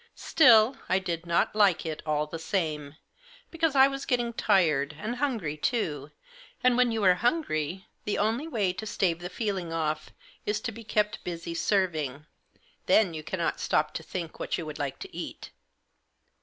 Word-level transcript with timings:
Still, 0.15 0.77
I 0.89 0.97
did 0.97 1.27
not 1.27 1.55
like 1.55 1.85
it 1.85 2.01
all 2.07 2.25
the 2.25 2.39
same; 2.39 2.95
because 3.51 3.75
I 3.75 3.87
was 3.87 4.07
getting 4.07 4.33
tired, 4.33 4.95
and 4.99 5.17
hungry 5.17 5.55
too; 5.55 6.09
and, 6.63 6.75
when 6.75 6.91
you 6.91 7.03
are 7.03 7.13
hungry, 7.13 7.85
the 8.05 8.17
only 8.17 8.47
way 8.47 8.73
to 8.73 8.87
stave 8.87 9.19
the 9.19 9.29
feeling 9.29 9.71
off 9.71 10.09
is 10.43 10.59
to 10.61 10.71
be 10.71 10.83
kept 10.83 11.23
busy 11.23 11.53
serving; 11.53 12.25
then 12.87 13.13
you 13.13 13.21
cannot 13.21 13.59
stop 13.59 13.93
to 13.93 14.01
think 14.01 14.39
what 14.39 14.57
you 14.57 14.65
would 14.65 14.79
like 14.79 14.97
to 15.01 15.15
eat. 15.15 15.51